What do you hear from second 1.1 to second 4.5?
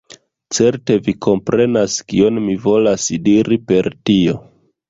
komprenas kion mi volas diri per tio.